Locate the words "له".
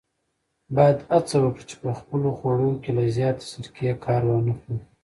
2.97-3.03